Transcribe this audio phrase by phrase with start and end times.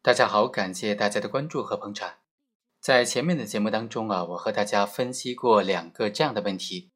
[0.00, 2.14] 大家好，感谢大家的关注和捧场。
[2.80, 6.92] 在前面的节目当中啊，我和大家分析过两个这样的问题：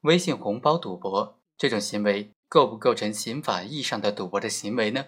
[0.00, 5.06] 微信红包赌博这种行为构不构成刑法意义上的赌博的行为呢？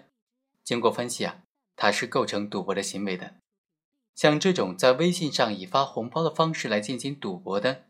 [0.63, 1.43] 经过分析啊，
[1.75, 3.35] 它是构成赌博的行为的。
[4.15, 7.87] 像这种在微信上以发红包的方式来进行赌博的，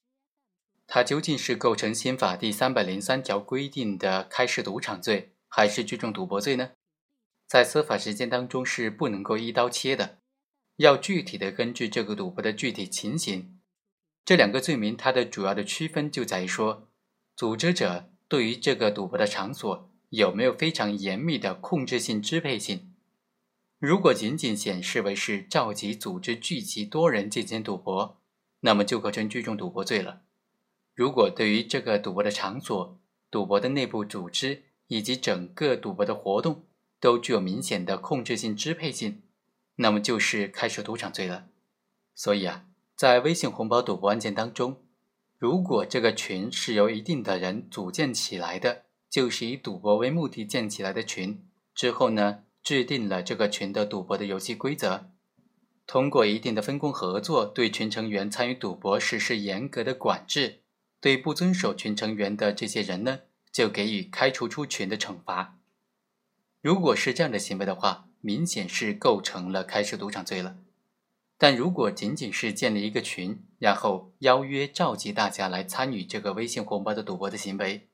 [0.86, 6.70] 它究竟是构成刑法第三百零三条规定的开设赌场罪，还是聚众赌博罪呢？
[7.48, 10.18] 在司法实践当中是不能够一刀切的，
[10.76, 13.58] 要具体的根据这个赌博的具体情形。
[14.22, 16.86] 这两个罪名它的主要的区分就在于说，
[17.34, 22.94] 组织者对于这个赌博的场所有没有非常严密的控制性、支配性。
[23.78, 28.20] 如果仅仅显示为是召集、组织、聚集多人进行赌博，
[28.60, 30.20] 那么就构成聚众赌博罪了。
[30.94, 36.66] 如果对于这个赌博的场所、赌博的内部组织以及整个赌博的活动，
[37.00, 39.22] 都具有明显的控制性、支配性，
[39.76, 41.46] 那么就是开设赌场罪了。
[42.14, 42.64] 所以啊，
[42.96, 44.82] 在微信红包赌博案件当中，
[45.38, 55.10] 如果这个群是由一定的人组建起来的，就是以赌博为目的建起来的群，之后呢，制定了这个群的赌博的游戏规则，
[55.86, 60.62] 通过一定的分工合作，对群成员参与赌博实施严格的管制，
[61.00, 63.20] 对不遵守群成员的这些人呢，
[63.52, 65.57] 就给予开除出群的惩罚。
[66.60, 70.56] 如果是这样的行为的话，明显是构成了开设赌场罪了。
[71.36, 77.88] 但如果仅仅是建立一个群，然后邀约召集大家来参与这个微信红包的赌博的行为，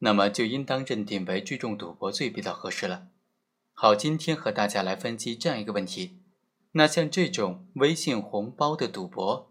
[0.00, 3.06] 那么就应当认定为聚众赌博罪比较合适了。
[3.72, 6.20] 好，今天和大家来分析这样一个问题：
[6.72, 9.50] 那像这种微信红包的赌博，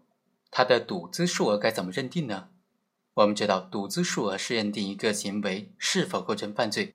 [0.52, 2.50] 它的赌资数额该怎么认定呢？
[3.14, 6.94] 我们知道，赌资数额是认定一个行为是否构成犯罪。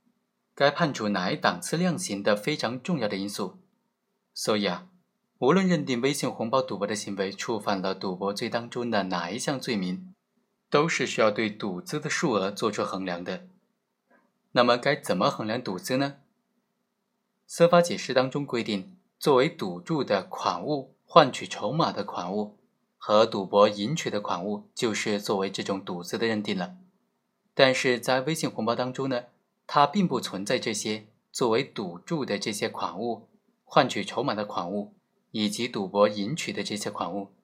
[0.60, 3.60] 该判处哪一档次量刑的非常重要的因素，
[4.34, 4.90] 所以啊，
[5.38, 10.14] 无论认定微信红包赌博的行为触犯了赌博罪当中的哪一项罪名，
[10.70, 13.48] 都是需要对赌资的数额做出衡量的。
[14.52, 16.18] 那么该怎么衡量赌资呢？
[17.48, 22.58] 司法解释当中规定，作为赌注的款物、换取筹码的款物
[22.98, 26.76] 和赌博赢取的款物，就是作为这种赌资的认定了。
[27.54, 29.24] 但是在微信红包当中呢？
[29.72, 33.30] 它并不存在这些作为赌注的这些款物、
[33.64, 34.96] 换取筹码的款物
[35.30, 37.36] 以及赌博赢取的这些款物，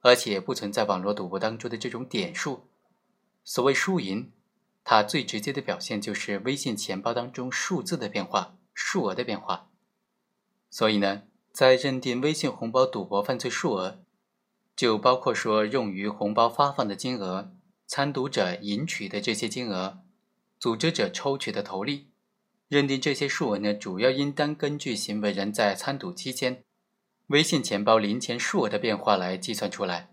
[0.00, 2.68] 而且不存在网络赌博当中的这种点数。
[3.44, 4.30] 所谓输赢，
[4.84, 9.70] 它最直接的表现就是微信钱包当中数字的变化、数额的变化。
[10.68, 14.02] 所以呢，在认定微信红包赌博犯罪数额，
[14.76, 17.54] 就包括说用于红包发放的金额、
[17.86, 20.00] 参赌者赢取的这些金额。
[20.60, 22.08] 组织者抽取的头利，
[22.68, 26.62] 认定这些数额呢，主要应当根据行为人在参赌期间
[27.28, 30.10] 微信钱包零钱数额的变化来计算出来。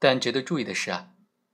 [0.00, 1.10] 但值得注意的是啊，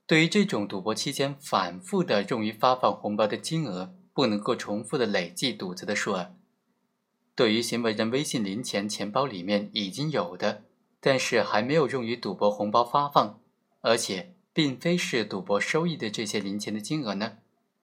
[0.07, 6.33] 对于这种赌博期间反复的用于发放红包的金额，不能够重复的累计赌资的数额。
[7.35, 10.63] 对于行为人微信零钱钱包里面已经有的，
[10.99, 13.39] 但是还没有用于赌博红包发放，
[13.81, 17.37] 而且并非是赌博收益的这些零钱的金额呢？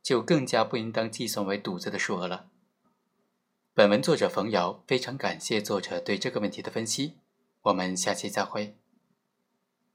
[0.04, 2.50] 就更加不应当计算为赌资的数额了。
[3.72, 7.14] 本文作者冯瑶非常感谢作者对这个问题的分析，
[7.62, 8.76] 我们下期再会。